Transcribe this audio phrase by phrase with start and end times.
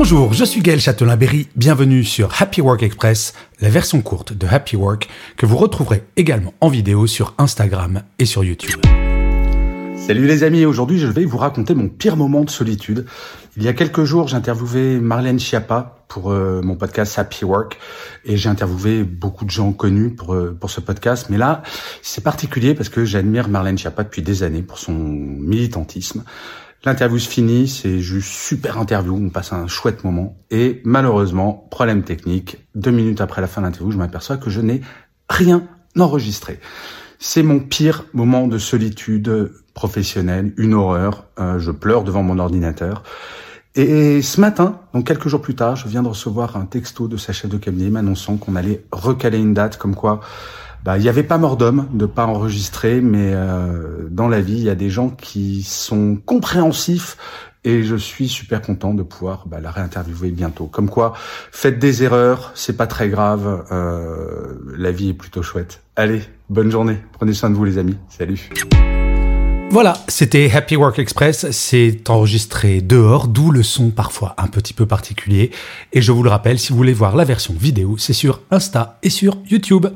[0.00, 4.76] Bonjour, je suis Gaël Châtelain-Berry, bienvenue sur Happy Work Express, la version courte de Happy
[4.76, 8.80] Work que vous retrouverez également en vidéo sur Instagram et sur YouTube.
[9.96, 13.06] Salut les amis, aujourd'hui je vais vous raconter mon pire moment de solitude.
[13.56, 17.76] Il y a quelques jours, j'ai interviewé Marlène Schiappa pour euh, mon podcast Happy Work
[18.24, 21.26] et j'ai interviewé beaucoup de gens connus pour euh, pour ce podcast.
[21.28, 21.64] Mais là,
[22.02, 26.22] c'est particulier parce que j'admire Marlène Schiappa depuis des années pour son militantisme.
[26.84, 30.36] L'interview se finit, c'est juste super interview, on passe un chouette moment.
[30.50, 34.60] Et malheureusement, problème technique, deux minutes après la fin de l'interview, je m'aperçois que je
[34.60, 34.80] n'ai
[35.28, 35.66] rien
[35.98, 36.60] enregistré.
[37.18, 41.24] C'est mon pire moment de solitude professionnelle, une horreur.
[41.40, 43.02] Euh, je pleure devant mon ordinateur.
[43.74, 47.16] Et ce matin, donc quelques jours plus tard, je viens de recevoir un texto de
[47.16, 50.20] sa chef de cabinet m'annonçant qu'on allait recaler une date, comme quoi
[50.84, 54.58] bah, il n'y avait pas mort d'homme de pas enregistrer, mais euh, dans la vie,
[54.58, 57.16] il y a des gens qui sont compréhensifs
[57.64, 60.66] et je suis super content de pouvoir bah, la réinterviewer bientôt.
[60.66, 61.12] Comme quoi,
[61.52, 65.82] faites des erreurs, c'est pas très grave, euh, la vie est plutôt chouette.
[65.96, 68.48] Allez, bonne journée, prenez soin de vous les amis, salut.
[69.70, 74.86] Voilà, c'était Happy Work Express, c'est enregistré dehors, d'où le son parfois un petit peu
[74.86, 75.50] particulier.
[75.92, 78.98] Et je vous le rappelle, si vous voulez voir la version vidéo, c'est sur Insta
[79.02, 79.88] et sur YouTube.